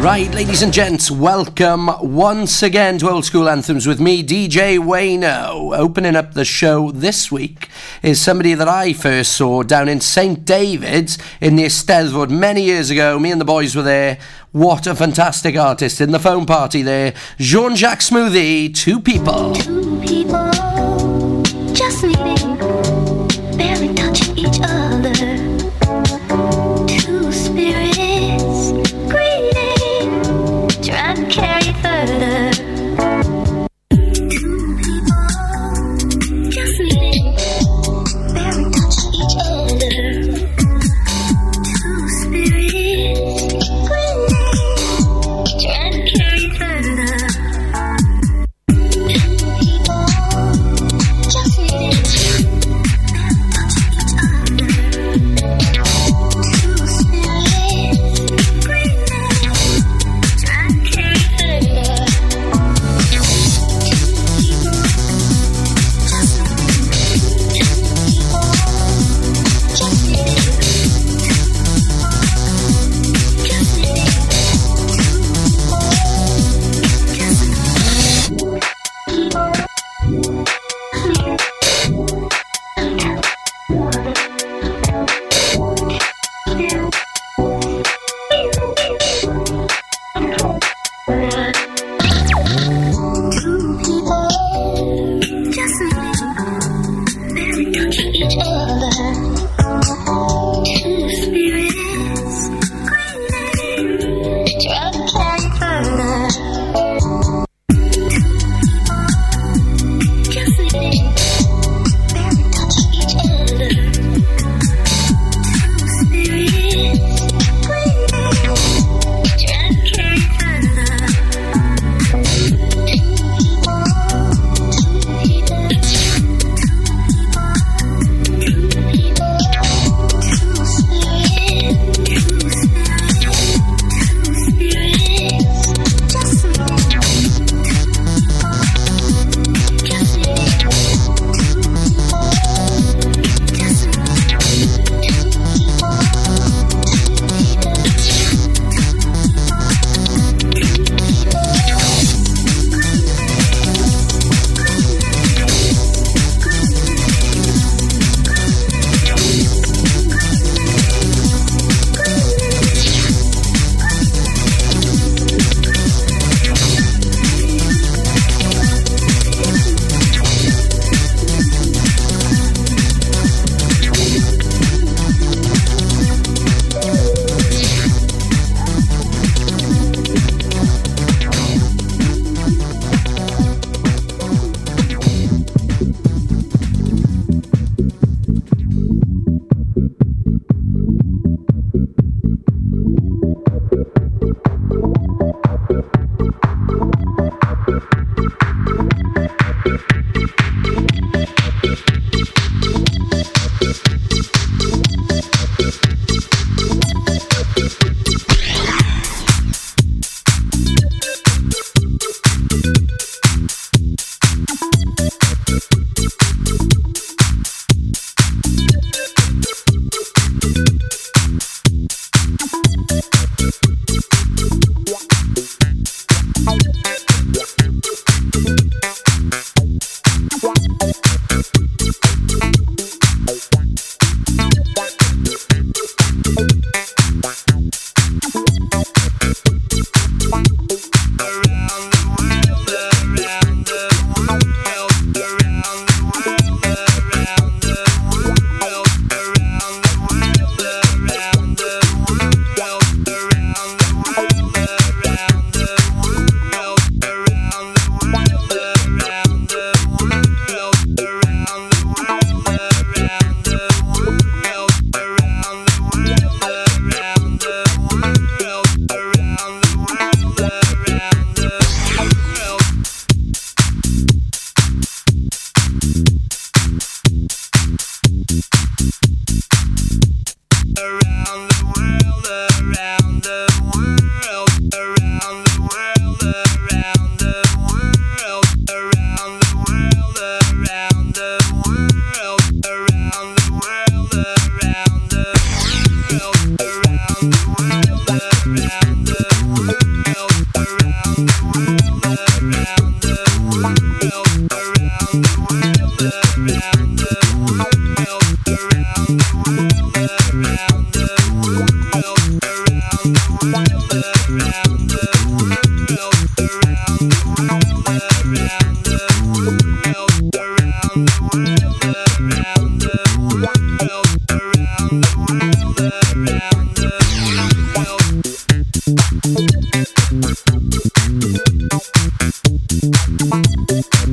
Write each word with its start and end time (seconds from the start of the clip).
Right, 0.00 0.32
ladies 0.34 0.62
and 0.62 0.72
gents, 0.72 1.10
welcome 1.10 1.90
once 2.00 2.62
again 2.62 2.96
to 2.98 3.10
Old 3.10 3.24
Skool 3.24 3.52
Anthems 3.52 3.86
with 3.86 4.00
me, 4.00 4.22
DJ 4.22 4.78
Wayno. 4.78 5.76
Opening 5.76 6.16
up 6.16 6.32
the 6.32 6.46
show 6.46 6.90
this 6.90 7.30
week 7.30 7.68
is 8.02 8.18
somebody 8.18 8.54
that 8.54 8.66
I 8.66 8.94
first 8.94 9.32
saw 9.32 9.62
down 9.62 9.90
in 9.90 10.00
St. 10.00 10.42
David's 10.42 11.18
in 11.42 11.56
the 11.56 11.64
Eisteddfod 11.64 12.30
many 12.30 12.62
years 12.62 12.88
ago. 12.88 13.18
Me 13.18 13.30
and 13.30 13.38
the 13.38 13.44
boys 13.44 13.76
were 13.76 13.82
there. 13.82 14.18
What 14.52 14.86
a 14.86 14.94
fantastic 14.94 15.54
artist 15.54 16.00
in 16.00 16.12
the 16.12 16.18
phone 16.18 16.46
party 16.46 16.80
there. 16.80 17.12
Jean 17.36 17.76
Jacques 17.76 18.00
Smoothie, 18.00 18.74
two 18.74 19.00
people. 19.00 19.52
Two 19.52 20.00
people 20.00 20.69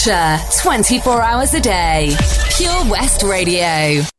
Pembrokeshire, 0.05 0.61
24 0.61 1.21
hours 1.21 1.53
a 1.53 1.59
day. 1.59 2.15
Pure 2.55 2.85
West 2.89 3.23
Radio. 3.23 4.14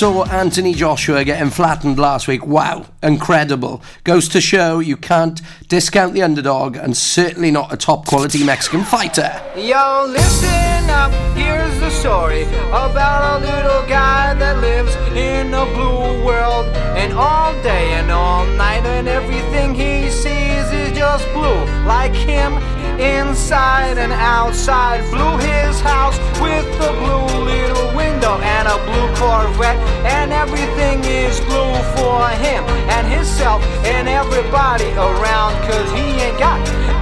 Saw 0.00 0.24
Anthony 0.24 0.72
Joshua 0.72 1.24
getting 1.24 1.50
flattened 1.50 1.98
last 1.98 2.26
week? 2.26 2.46
Wow, 2.46 2.86
incredible. 3.02 3.82
Goes 4.02 4.30
to 4.30 4.40
show 4.40 4.78
you 4.78 4.96
can't 4.96 5.42
discount 5.68 6.14
the 6.14 6.22
underdog 6.22 6.74
and 6.74 6.96
certainly 6.96 7.50
not 7.50 7.70
a 7.70 7.76
top 7.76 8.06
quality 8.06 8.42
Mexican 8.42 8.82
fighter. 8.82 9.30
Yo, 9.56 10.06
listen 10.08 10.88
up, 10.88 11.12
here's 11.36 11.78
the 11.80 11.90
story 11.90 12.44
about 12.68 13.42
a 13.42 13.44
little 13.44 13.86
guy 13.90 14.32
that 14.32 14.56
lives 14.62 14.96
in 15.14 15.52
a 15.52 15.66
blue 15.66 16.24
world. 16.24 16.64
And 16.96 17.12
all 17.12 17.52
day 17.62 17.92
and 17.92 18.10
all 18.10 18.46
night, 18.56 18.86
and 18.86 19.06
everything 19.06 19.74
he 19.74 20.08
sees 20.08 20.64
is 20.72 20.96
just 20.96 21.30
blue. 21.34 21.62
Like 21.84 22.14
him, 22.14 22.54
inside 22.98 23.98
and 23.98 24.12
outside. 24.12 25.00
His 25.42 25.80
house 25.82 26.18
with 26.40 26.64
a 26.80 26.92
blue 27.00 27.44
little 27.44 27.89
window 28.30 28.44
and 28.44 28.68
a 28.68 28.76
blue 28.84 29.08
Corvette. 29.16 29.78
And 30.04 30.32
everything 30.32 31.04
is 31.04 31.40
blue 31.40 31.74
for 31.96 32.28
him 32.28 32.64
and 32.90 33.06
himself 33.06 33.62
and 33.84 34.08
everybody 34.08 34.90
around. 34.92 35.54
Cause 35.68 35.90
he 35.92 36.20
ain't 36.20 36.38
got 36.38 36.60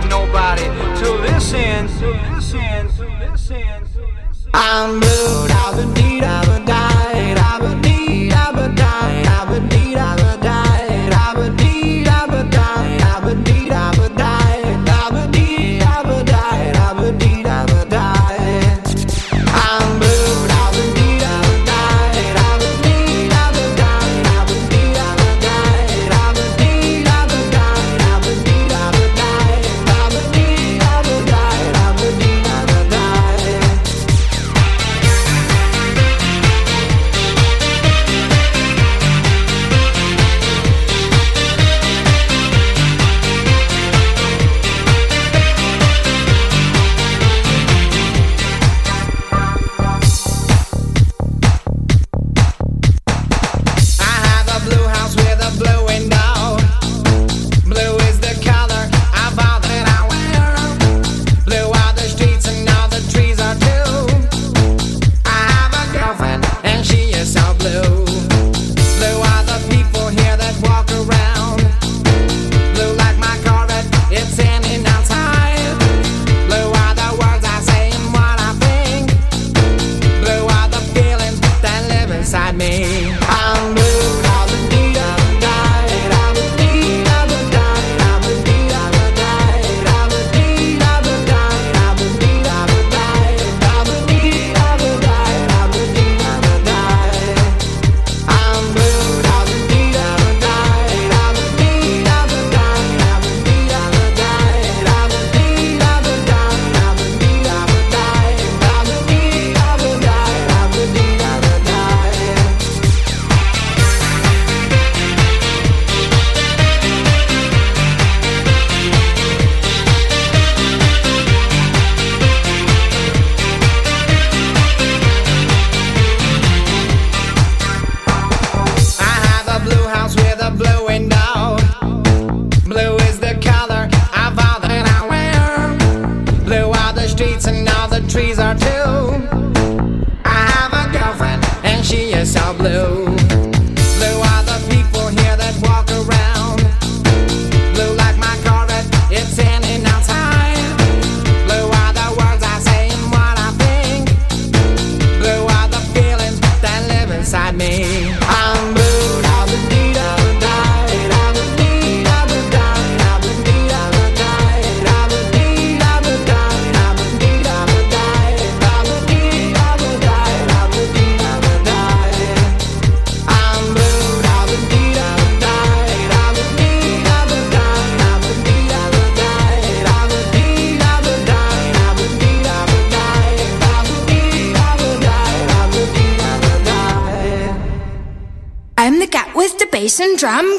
nobody 0.08 0.64
to 1.00 1.12
listen, 1.22 1.88
to 1.98 2.10
listen, 2.32 2.88
to 2.96 3.06
listen, 3.20 3.84
to 3.94 4.00
listen. 4.00 4.50
I'm 4.54 5.00
blue, 5.00 5.46
I've 5.50 5.76
been 5.76 5.94
need, 5.94 6.24
I've 6.24 6.46
been 6.46 6.57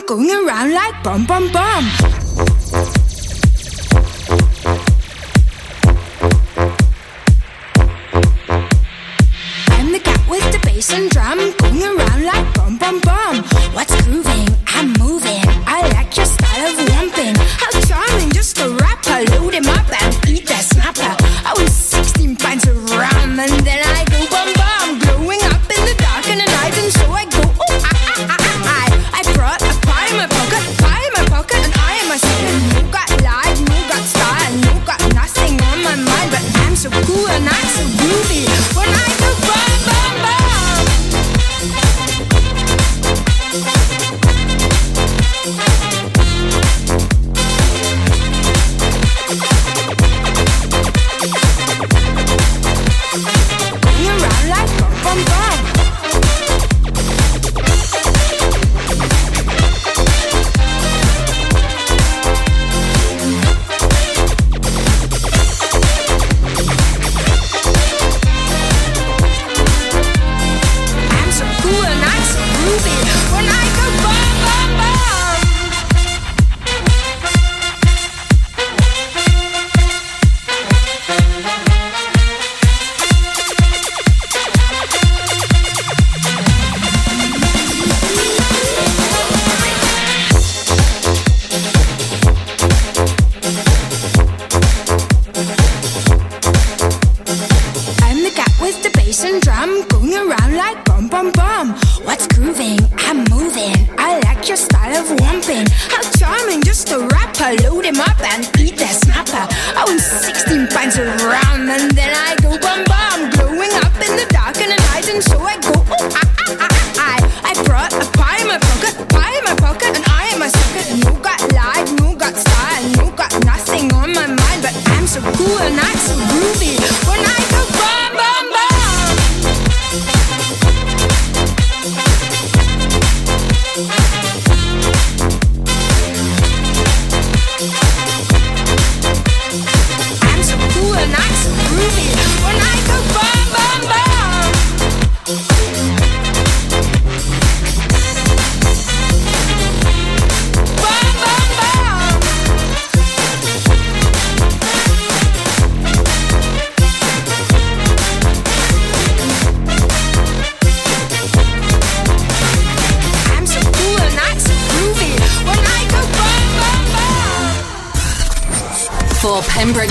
going 0.10 0.32
around 0.32 0.74
like 0.74 1.04
bum 1.04 1.24
bum 1.24 1.52
bum. 1.52 2.09
a 37.80 37.86
beauty. 37.98 38.59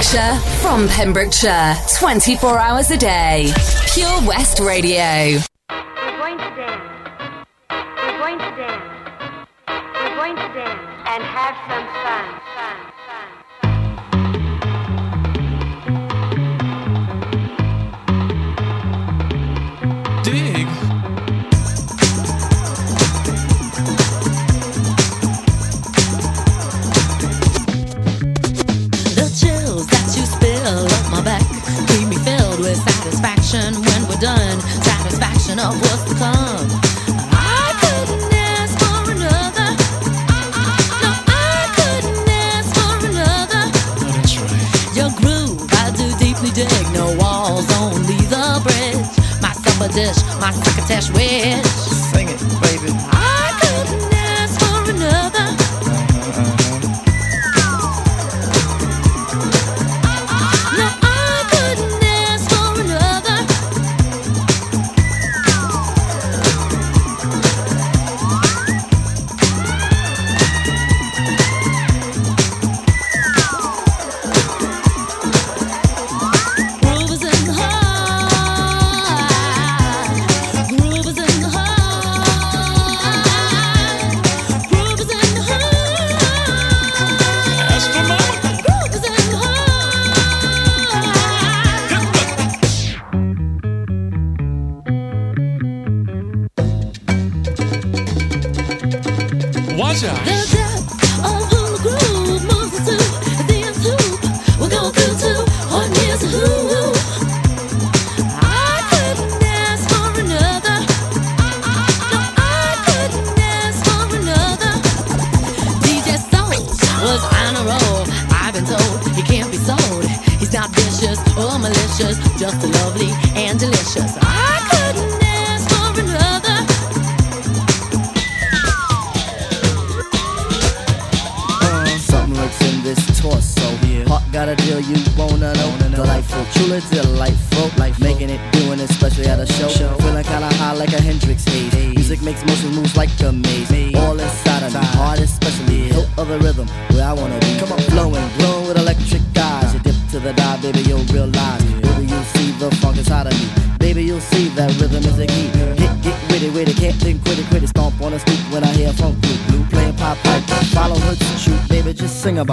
Pembrokeshire, 0.08 0.40
from 0.62 0.88
Pembrokeshire, 0.88 1.76
24 1.98 2.58
hours 2.58 2.90
a 2.90 2.96
day. 2.96 3.52
Pure 3.92 4.26
West 4.26 4.58
Radio. 4.58 5.36
We're 5.68 6.16
going 6.16 6.38
to 6.38 6.50
dance. 6.56 7.46
We're 7.68 8.18
going 8.18 8.38
to 8.38 8.50
dance. 8.56 8.84
We're 9.68 10.16
going 10.16 10.36
to 10.36 10.48
dance 10.54 10.80
and 11.08 11.22
have 11.22 11.56
some 11.68 11.86
fun. 12.00 12.47
done. 34.20 34.60
Satisfaction 34.82 35.58
of 35.58 35.80
what's 35.80 36.02
to 36.04 36.14
come. 36.14 36.66
I 37.30 37.70
couldn't 37.80 38.34
ask 38.34 38.78
for 38.78 39.12
another. 39.12 39.70
No, 41.02 41.10
I 41.28 41.70
couldn't 41.78 42.28
ask 42.28 42.68
for 42.74 42.94
another. 43.06 43.64
Your 44.98 45.10
groove, 45.20 45.62
I 45.72 45.92
do 45.96 46.10
deeply 46.18 46.50
dig. 46.50 46.92
No 46.92 47.14
walls, 47.16 47.66
only 47.78 48.18
the 48.26 48.60
bridge. 48.64 49.06
My 49.40 49.52
supper 49.52 49.92
dish, 49.92 50.18
my 50.40 50.50
succotash 50.50 51.10
wish. 51.10 51.87
The. 100.00 100.57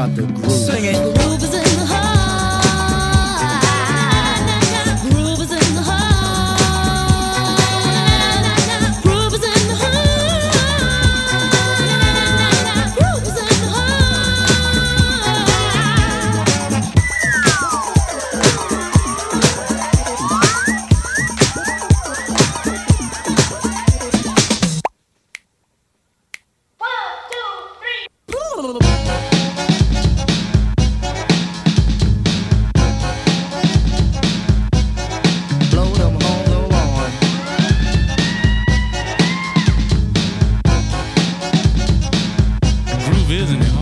Father 0.06 0.35
visiting. 43.26 43.75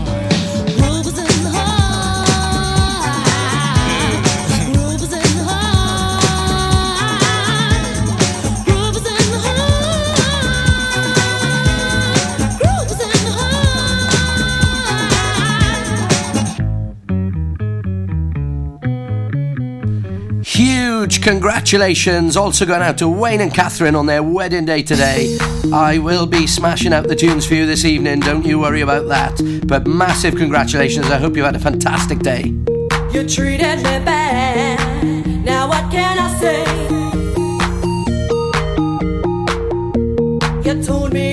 congratulations 21.23 22.35
also 22.35 22.65
going 22.65 22.81
out 22.81 22.97
to 22.97 23.07
Wayne 23.07 23.39
and 23.39 23.53
Catherine 23.53 23.95
on 23.95 24.05
their 24.05 24.21
wedding 24.21 24.65
day 24.65 24.83
today. 24.83 25.37
I 25.73 25.97
will 25.97 26.25
be 26.25 26.45
smashing 26.45 26.91
out 26.91 27.07
the 27.07 27.15
tunes 27.15 27.45
for 27.45 27.53
you 27.53 27.65
this 27.65 27.85
evening, 27.85 28.19
don't 28.19 28.45
you 28.45 28.59
worry 28.59 28.81
about 28.81 29.07
that. 29.07 29.39
But 29.65 29.87
massive 29.87 30.35
congratulations, 30.35 31.05
I 31.07 31.17
hope 31.17 31.37
you 31.37 31.43
had 31.45 31.55
a 31.55 31.59
fantastic 31.59 32.19
day. 32.19 32.53
You 33.13 33.25
treated 33.25 33.77
me 33.77 33.99
bad, 34.03 35.25
now 35.45 35.69
what 35.69 35.89
can 35.89 36.19
I 36.19 36.27
say? 36.39 36.63
You 40.69 40.83
told 40.83 41.13
me. 41.13 41.32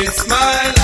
It's 0.00 0.28
my 0.28 0.77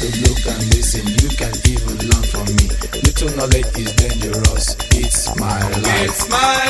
to 0.00 0.06
look 0.24 0.46
and 0.46 0.64
listen. 0.72 1.04
You 1.06 1.28
can 1.36 1.52
even 1.68 1.98
learn 2.08 2.24
from 2.32 2.46
me. 2.56 2.66
Little 3.04 3.36
knowledge 3.36 3.68
is 3.76 3.92
dangerous. 4.00 4.76
It's 4.96 5.36
my 5.36 5.60
life. 5.60 6.08
It's 6.08 6.28
my 6.30 6.69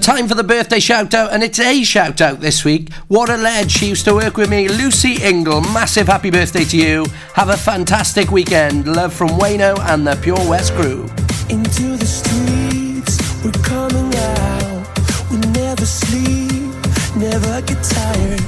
Time 0.00 0.26
for 0.26 0.34
the 0.34 0.42
birthday 0.42 0.80
shout 0.80 1.14
out, 1.14 1.32
and 1.32 1.42
it's 1.42 1.60
a 1.60 1.84
shout 1.84 2.20
out 2.20 2.40
this 2.40 2.64
week. 2.64 2.92
What 3.08 3.28
a 3.28 3.36
lad, 3.36 3.70
she 3.70 3.88
used 3.88 4.04
to 4.06 4.14
work 4.14 4.36
with 4.36 4.48
me, 4.48 4.66
Lucy 4.66 5.22
Ingle. 5.22 5.60
Massive 5.60 6.06
happy 6.06 6.30
birthday 6.30 6.64
to 6.64 6.76
you. 6.76 7.06
Have 7.34 7.50
a 7.50 7.56
fantastic 7.56 8.30
weekend. 8.30 8.86
Love 8.86 9.12
from 9.12 9.28
Wayno 9.28 9.78
and 9.78 10.06
the 10.06 10.16
Pure 10.16 10.48
West 10.48 10.72
crew. 10.74 11.02
Into 11.48 11.96
the 11.96 12.06
streets, 12.06 13.18
we're 13.44 13.52
coming 13.62 14.14
out. 14.16 15.30
We 15.30 15.36
never 15.52 15.84
sleep, 15.84 16.74
never 17.16 17.60
get 17.62 17.82
tired. 17.84 18.40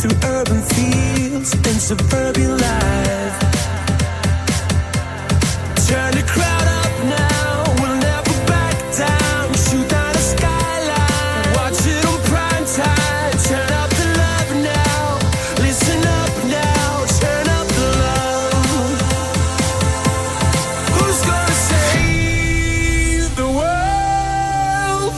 Through 0.00 0.18
urban 0.24 0.60
fields 0.60 1.54
and 1.54 1.80
suburban 1.80 2.58
life. 2.58 3.19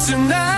Tonight? 0.06 0.51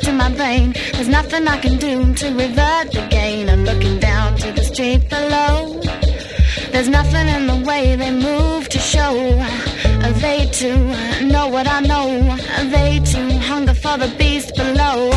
To 0.00 0.12
my 0.12 0.30
brain. 0.34 0.74
There's 0.92 1.08
nothing 1.08 1.46
I 1.48 1.58
can 1.58 1.76
do 1.78 2.14
to 2.14 2.26
revert 2.34 2.92
the 2.92 3.06
gain. 3.10 3.48
I'm 3.48 3.64
looking 3.64 3.98
down 3.98 4.36
to 4.38 4.52
the 4.52 4.64
street 4.64 5.08
below. 5.08 5.80
There's 6.72 6.88
nothing 6.88 7.28
in 7.28 7.46
the 7.46 7.58
way 7.66 7.96
they 7.96 8.10
move 8.10 8.68
to 8.70 8.78
show. 8.78 9.12
They 10.24 10.46
too 10.52 10.78
know 11.26 11.48
what 11.48 11.66
I 11.66 11.80
know. 11.80 12.08
They 12.70 13.00
too 13.04 13.30
hunger 13.38 13.74
for 13.74 13.96
the 13.98 14.10
beast 14.18 14.54
below. 14.54 15.10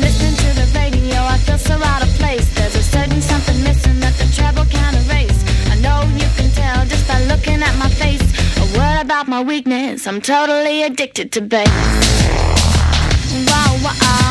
Listening 0.00 0.36
to 0.44 0.50
the 0.60 0.66
radio, 0.74 1.18
I 1.34 1.38
feel 1.38 1.58
so 1.58 1.74
out 1.74 2.02
of 2.02 2.08
place. 2.20 2.46
There's 2.54 2.74
a 2.74 2.82
certain 2.82 3.20
something 3.20 3.62
missing 3.62 4.00
that 4.00 4.14
the 4.14 4.26
treble 4.36 4.64
can't 4.66 4.96
erase. 5.02 5.40
I 5.72 5.76
know 5.84 6.00
you 6.22 6.28
can 6.36 6.50
tell 6.52 6.84
just 6.86 7.06
by 7.06 7.20
looking 7.24 7.62
at 7.62 7.74
my 7.78 7.88
face. 7.88 8.24
A 8.58 8.78
word 8.78 9.00
about 9.00 9.28
my 9.28 9.42
weakness, 9.42 10.06
I'm 10.06 10.20
totally 10.20 10.82
addicted 10.82 11.32
to 11.32 11.40
bass. 11.40 11.68
Wow, 13.46 13.67
wow. 13.82 14.27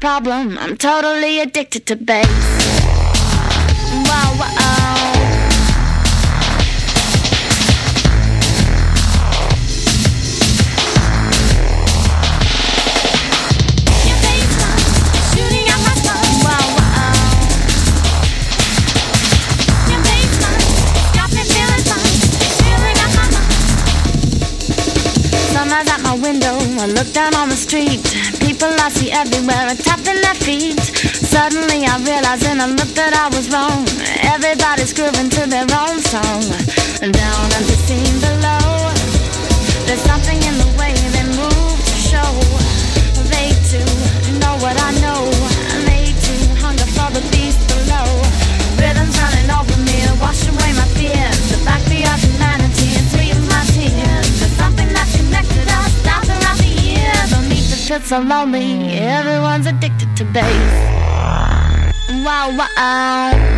problem. 0.00 0.58
I'm 0.58 0.76
totally 0.76 1.40
addicted 1.40 1.86
to 1.86 1.96
bass. 1.96 2.87
realized 32.28 32.46
and 32.46 32.60
I 32.60 32.66
looked 32.66 32.94
that 32.96 33.14
I 33.16 33.28
was 33.32 33.48
wrong. 33.48 33.88
Everybody's 34.20 34.92
grooving 34.92 35.30
to 35.30 35.48
their 35.48 35.68
own 35.72 35.96
song. 36.00 36.44
Down 37.00 37.46
at 37.56 37.64
the 37.64 37.76
scene 37.88 38.18
below, 38.20 38.92
there's 39.86 40.02
something 40.04 40.36
in 40.36 40.54
the 40.60 40.68
way 40.76 40.92
they 41.14 41.24
move 41.40 41.78
to 41.88 41.96
show. 41.96 42.32
They 43.32 43.56
too 43.70 43.88
know 44.44 44.60
what 44.60 44.76
I 44.76 44.92
know. 45.00 45.24
They 45.88 46.12
do. 46.20 46.36
hunger 46.60 46.88
for 46.92 47.08
the 47.16 47.24
beast 47.32 47.60
below. 47.64 48.08
Rhythms 48.76 49.16
running 49.16 49.48
over 49.48 49.78
me, 49.88 49.96
washing 50.20 50.52
away 50.52 50.72
my 50.76 50.88
fears. 50.96 51.40
The 51.48 51.58
back 51.64 51.80
of 51.80 52.18
humanity 52.28 52.88
and 52.98 53.06
three 53.08 53.32
of 53.32 53.40
my 53.48 53.64
tears. 53.72 54.28
There's 54.36 54.56
something 54.60 54.90
that 54.92 55.08
connected 55.16 55.68
us, 55.80 55.92
thousand 56.04 56.36
around 56.44 56.60
the 56.60 56.72
years. 56.76 57.30
Don't 57.32 57.48
need 57.48 57.64
to 57.72 57.78
feel 57.78 58.02
so 58.04 58.20
lonely, 58.20 59.00
everyone's 59.00 59.66
addicted 59.66 60.12
to 60.18 60.24
bass 60.24 60.87
wow. 62.46 63.57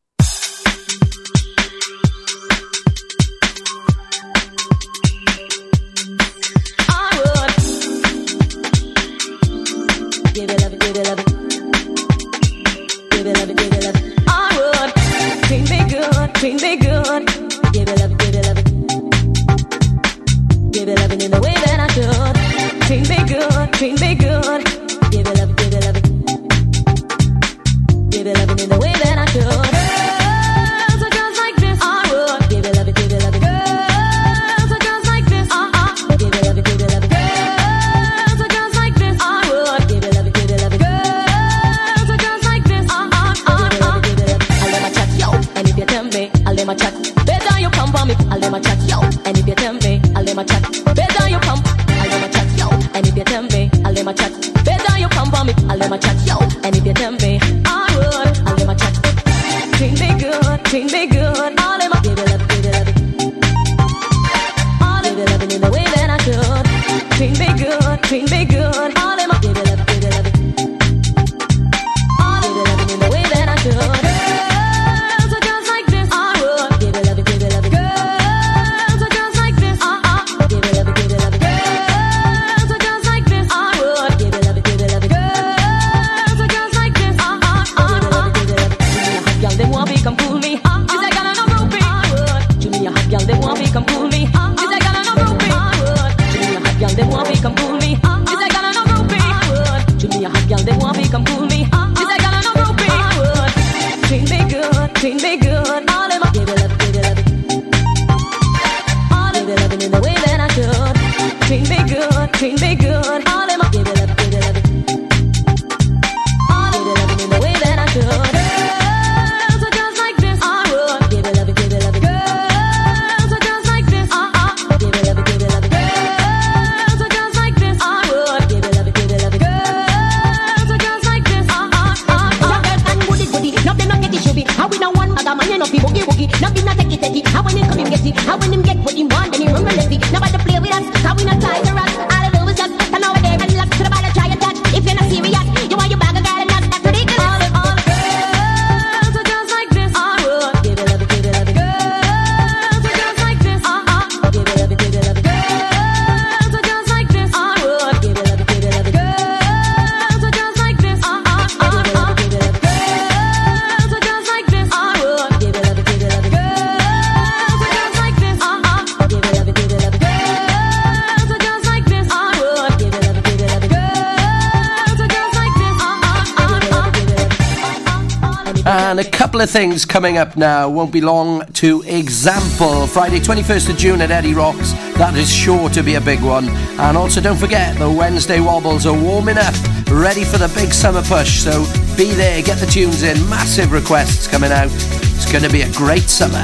things 179.51 179.85
coming 179.85 180.17
up 180.17 180.37
now. 180.37 180.69
Won't 180.69 180.93
be 180.93 181.01
long 181.01 181.45
to 181.53 181.81
example. 181.83 182.87
Friday, 182.87 183.19
21st 183.19 183.69
of 183.69 183.77
June 183.77 183.99
at 183.99 184.09
Eddie 184.09 184.33
Rocks. 184.33 184.71
That 184.97 185.13
is 185.15 185.29
sure 185.29 185.69
to 185.71 185.83
be 185.83 185.95
a 185.95 186.01
big 186.01 186.21
one. 186.21 186.47
And 186.79 186.95
also, 186.95 187.19
don't 187.19 187.37
forget, 187.37 187.77
the 187.77 187.91
Wednesday 187.91 188.39
Wobbles 188.39 188.85
are 188.85 188.97
warming 188.97 189.37
up, 189.37 189.53
ready 189.89 190.23
for 190.23 190.37
the 190.37 190.49
big 190.55 190.71
summer 190.73 191.01
push. 191.01 191.39
So 191.39 191.65
be 191.97 192.11
there, 192.11 192.41
get 192.41 192.59
the 192.59 192.65
tunes 192.65 193.03
in. 193.03 193.17
Massive 193.29 193.73
requests 193.73 194.25
coming 194.25 194.53
out. 194.53 194.69
It's 194.71 195.29
going 195.29 195.43
to 195.43 195.51
be 195.51 195.63
a 195.63 195.71
great 195.73 196.09
summer. 196.09 196.43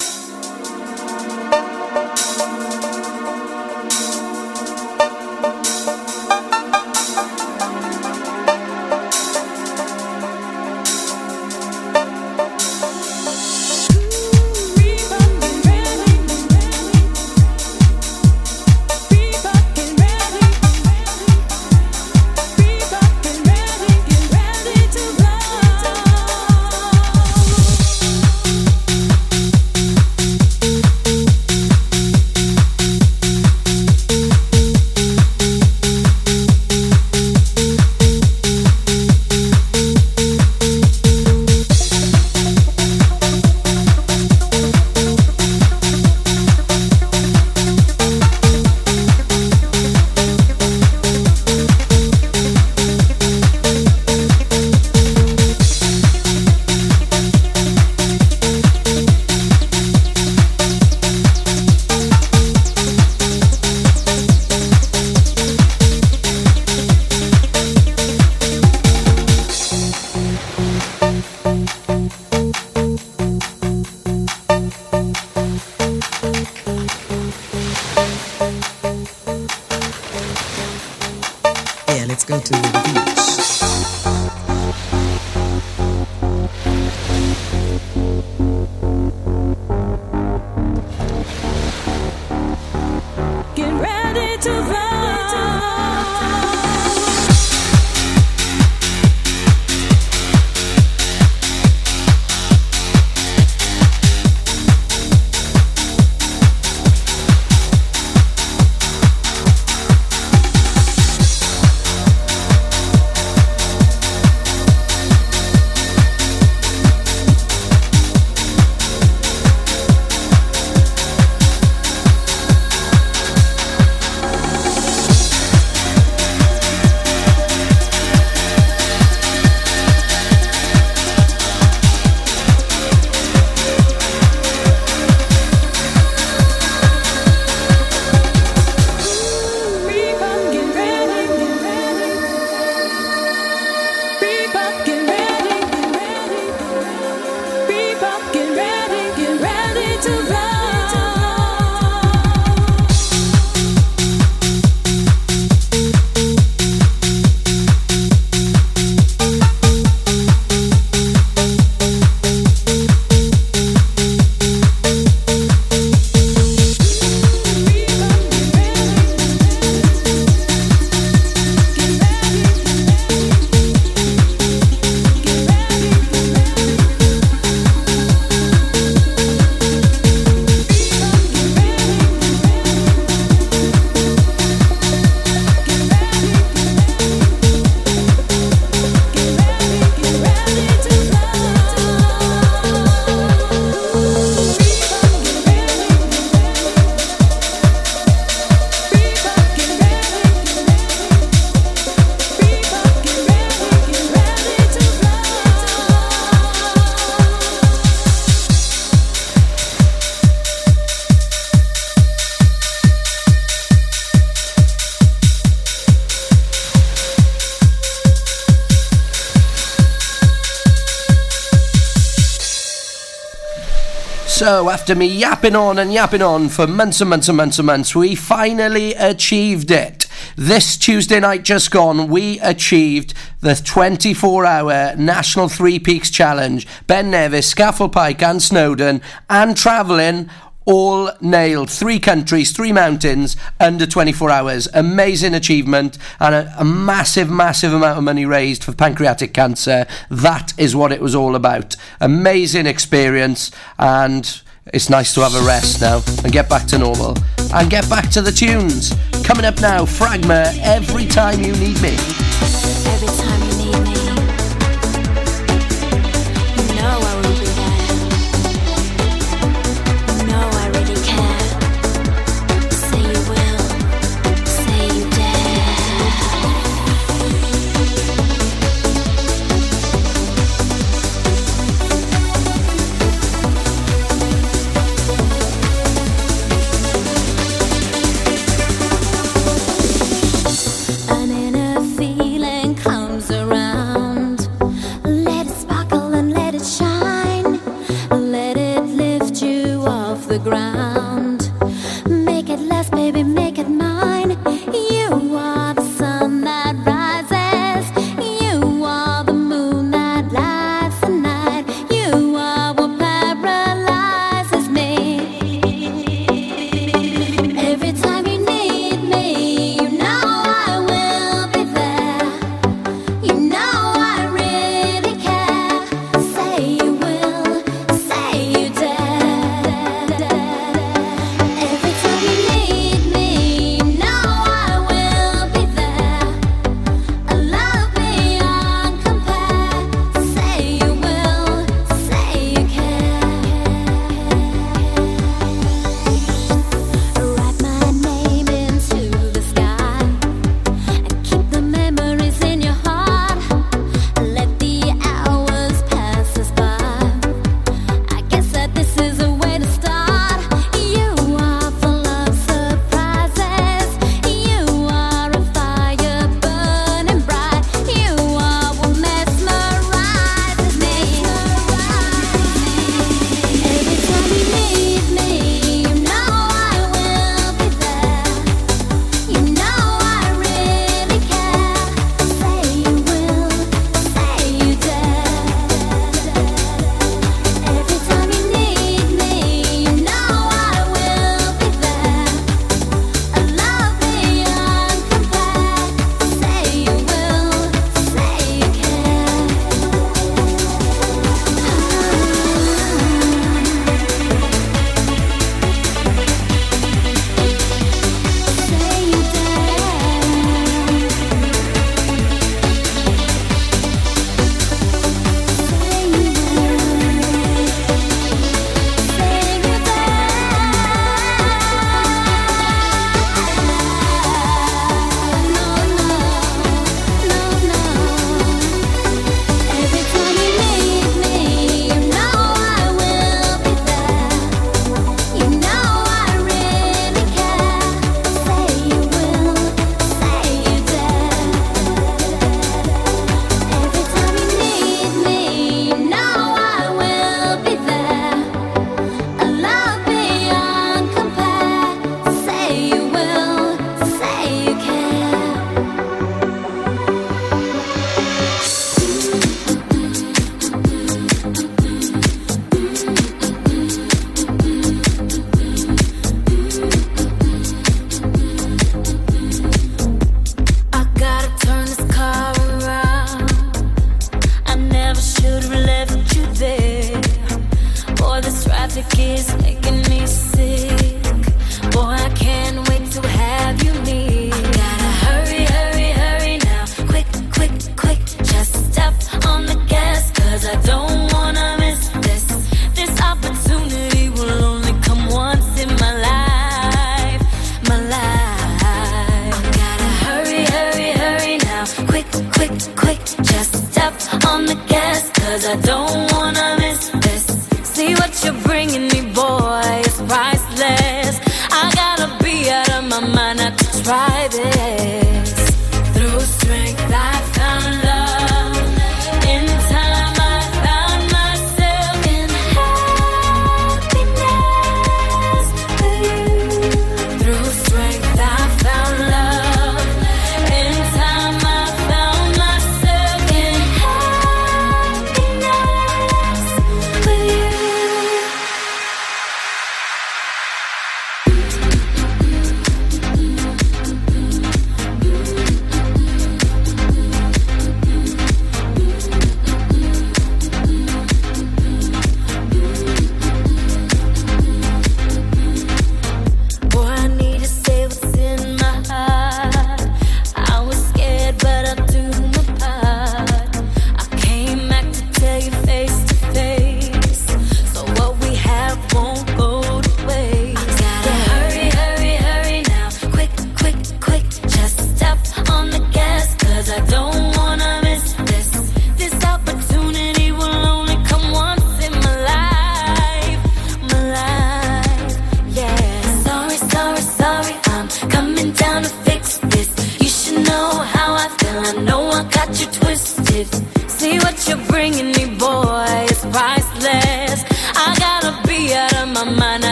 After 224.71 224.95
me 224.95 225.05
yapping 225.05 225.53
on 225.53 225.77
and 225.79 225.91
yapping 225.91 226.21
on 226.21 226.47
for 226.47 226.65
months 226.65 227.01
and 227.01 227.09
months 227.09 227.27
and 227.27 227.35
months 227.35 227.59
and 227.59 227.65
months, 227.65 227.93
we 227.93 228.15
finally 228.15 228.93
achieved 228.93 229.69
it. 229.69 230.07
This 230.37 230.77
Tuesday 230.77 231.19
night 231.19 231.43
just 231.43 231.71
gone, 231.71 232.07
we 232.07 232.39
achieved 232.39 233.13
the 233.41 233.53
24 233.53 234.45
hour 234.45 234.95
National 234.95 235.49
Three 235.49 235.77
Peaks 235.77 236.09
Challenge. 236.09 236.65
Ben 236.87 237.11
Nevis, 237.11 237.53
Scafell 237.53 237.91
Pike, 237.91 238.23
and 238.23 238.41
Snowdon, 238.41 239.01
and 239.29 239.57
travelling 239.57 240.29
all 240.63 241.11
nailed. 241.19 241.69
Three 241.69 241.99
countries, 241.99 242.53
three 242.53 242.71
mountains, 242.71 243.35
under 243.59 243.85
24 243.85 244.29
hours. 244.29 244.69
Amazing 244.73 245.33
achievement 245.33 245.97
and 246.21 246.33
a, 246.33 246.55
a 246.57 246.63
massive, 246.63 247.29
massive 247.29 247.73
amount 247.73 247.97
of 247.97 248.05
money 248.05 248.25
raised 248.25 248.63
for 248.63 248.71
pancreatic 248.71 249.33
cancer. 249.33 249.85
That 250.09 250.53
is 250.57 250.77
what 250.77 250.93
it 250.93 251.01
was 251.01 251.13
all 251.13 251.35
about. 251.35 251.75
Amazing 251.99 252.67
experience 252.67 253.51
and. 253.77 254.41
It's 254.67 254.91
nice 254.91 255.13
to 255.15 255.21
have 255.21 255.33
a 255.33 255.43
rest 255.43 255.81
now 255.81 256.03
and 256.23 256.31
get 256.31 256.47
back 256.47 256.67
to 256.67 256.77
normal 256.77 257.17
and 257.53 257.69
get 257.69 257.89
back 257.89 258.09
to 258.11 258.21
the 258.21 258.31
tunes. 258.31 258.93
Coming 259.23 259.43
up 259.43 259.59
now, 259.59 259.85
Fragma, 259.85 260.55
Every 260.61 261.07
Time 261.07 261.39
You 261.39 261.53
Need 261.53 261.81
Me. 261.81 261.97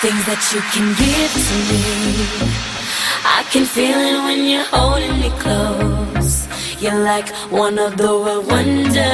Things 0.00 0.24
that 0.24 0.42
you 0.52 0.60
can 0.72 0.88
give 0.96 1.32
to 1.46 1.56
me. 1.68 1.82
I 3.38 3.44
can 3.52 3.64
feel 3.66 3.98
it 4.10 4.18
when 4.24 4.40
you're 4.48 4.64
holding 4.72 5.16
me 5.20 5.28
close. 5.44 6.48
You're 6.80 7.02
like 7.04 7.28
one 7.52 7.78
of 7.78 7.98
the 7.98 8.08
world 8.08 8.46
wonders. 8.46 9.04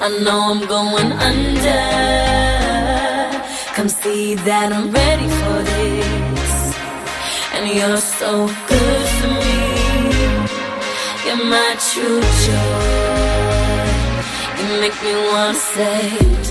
I 0.00 0.08
know 0.24 0.40
I'm 0.52 0.62
going 0.66 1.12
under. 1.28 1.84
Come 3.76 3.90
see 3.90 4.34
that 4.48 4.72
I'm 4.72 4.90
ready 4.90 5.28
for 5.40 5.58
this. 5.72 6.54
And 7.54 7.64
you're 7.76 8.00
so 8.00 8.48
good 8.72 9.06
for 9.18 9.30
me. 9.44 9.60
You're 11.26 11.44
my 11.52 11.70
true 11.88 12.24
joy. 12.46 13.36
You 14.56 14.66
make 14.80 14.96
me 15.04 15.12
wanna 15.28 15.54
say. 15.74 16.45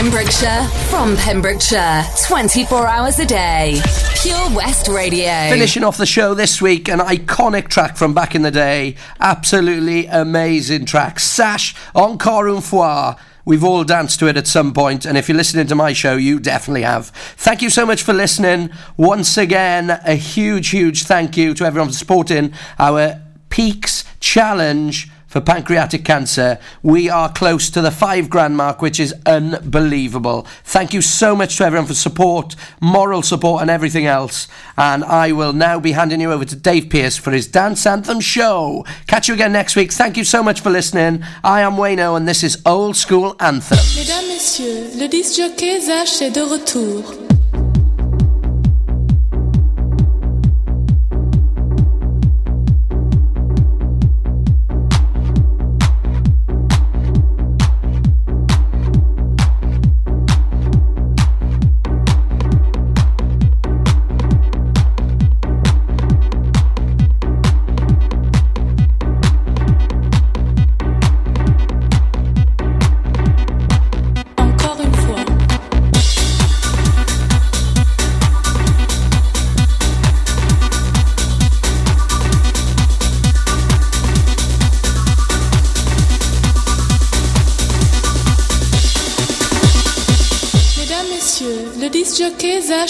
Pembrokeshire, 0.00 0.62
from 0.90 1.16
Pembrokeshire, 1.16 2.04
24 2.24 2.86
hours 2.86 3.18
a 3.18 3.26
day. 3.26 3.80
Pure 4.22 4.54
West 4.54 4.86
Radio. 4.86 5.26
Finishing 5.50 5.82
off 5.82 5.96
the 5.96 6.06
show 6.06 6.34
this 6.34 6.62
week, 6.62 6.88
an 6.88 7.00
iconic 7.00 7.66
track 7.66 7.96
from 7.96 8.14
back 8.14 8.36
in 8.36 8.42
the 8.42 8.52
day. 8.52 8.94
Absolutely 9.18 10.06
amazing 10.06 10.84
track. 10.86 11.18
Sash, 11.18 11.74
Encore 11.96 12.46
une 12.46 12.60
fois. 12.60 13.16
We've 13.44 13.64
all 13.64 13.82
danced 13.82 14.20
to 14.20 14.28
it 14.28 14.36
at 14.36 14.46
some 14.46 14.72
point, 14.72 15.04
and 15.04 15.18
if 15.18 15.28
you're 15.28 15.36
listening 15.36 15.66
to 15.66 15.74
my 15.74 15.92
show, 15.92 16.14
you 16.14 16.38
definitely 16.38 16.82
have. 16.82 17.08
Thank 17.36 17.60
you 17.60 17.68
so 17.68 17.84
much 17.84 18.04
for 18.04 18.12
listening. 18.12 18.70
Once 18.96 19.36
again, 19.36 19.90
a 20.04 20.14
huge, 20.14 20.68
huge 20.68 21.06
thank 21.06 21.36
you 21.36 21.54
to 21.54 21.64
everyone 21.64 21.88
for 21.88 21.94
supporting 21.94 22.52
our 22.78 23.20
Peaks 23.50 24.04
Challenge 24.20 25.10
for 25.28 25.40
pancreatic 25.40 26.04
cancer. 26.04 26.58
We 26.82 27.08
are 27.08 27.30
close 27.30 27.70
to 27.70 27.80
the 27.80 27.90
five 27.90 28.28
grand 28.28 28.56
mark, 28.56 28.82
which 28.82 28.98
is 28.98 29.14
unbelievable. 29.26 30.46
Thank 30.64 30.92
you 30.94 31.02
so 31.02 31.36
much 31.36 31.56
to 31.58 31.64
everyone 31.64 31.86
for 31.86 31.94
support, 31.94 32.56
moral 32.80 33.22
support, 33.22 33.60
and 33.62 33.70
everything 33.70 34.06
else. 34.06 34.48
And 34.76 35.04
I 35.04 35.32
will 35.32 35.52
now 35.52 35.78
be 35.78 35.92
handing 35.92 36.20
you 36.20 36.32
over 36.32 36.46
to 36.46 36.56
Dave 36.56 36.88
Pearce 36.88 37.16
for 37.16 37.30
his 37.30 37.46
Dance 37.46 37.86
Anthem 37.86 38.20
show. 38.20 38.84
Catch 39.06 39.28
you 39.28 39.34
again 39.34 39.52
next 39.52 39.76
week. 39.76 39.92
Thank 39.92 40.16
you 40.16 40.24
so 40.24 40.42
much 40.42 40.60
for 40.62 40.70
listening. 40.70 41.22
I 41.44 41.60
am 41.60 41.74
Wayno, 41.74 42.16
and 42.16 42.26
this 42.26 42.42
is 42.42 42.60
Old 42.64 42.94
Skool 42.94 43.36
Anthem. 43.40 43.78
Mesdames, 43.78 44.28
Messieurs, 44.28 44.96
le 44.98 45.08
disc 45.08 45.36
jockey 45.36 45.80
Zach 45.80 46.22
est 46.22 46.30
de 46.30 46.42
retour. 46.42 47.37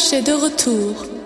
Jockey 0.09 0.19
Zach 0.19 0.19
est 0.19 0.23
de 0.23 0.33
retour. 0.33 1.18